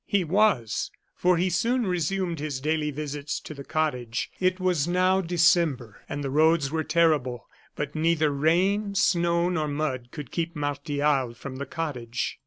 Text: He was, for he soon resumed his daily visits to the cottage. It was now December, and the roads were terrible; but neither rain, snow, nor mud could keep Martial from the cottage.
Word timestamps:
He 0.07 0.23
was, 0.23 0.89
for 1.13 1.37
he 1.37 1.51
soon 1.51 1.85
resumed 1.85 2.39
his 2.39 2.59
daily 2.59 2.89
visits 2.89 3.39
to 3.41 3.53
the 3.53 3.63
cottage. 3.63 4.31
It 4.39 4.59
was 4.59 4.87
now 4.87 5.21
December, 5.21 6.01
and 6.09 6.23
the 6.23 6.31
roads 6.31 6.71
were 6.71 6.83
terrible; 6.83 7.45
but 7.75 7.93
neither 7.93 8.31
rain, 8.31 8.95
snow, 8.95 9.47
nor 9.49 9.67
mud 9.67 10.07
could 10.09 10.31
keep 10.31 10.55
Martial 10.55 11.35
from 11.35 11.57
the 11.57 11.67
cottage. 11.67 12.39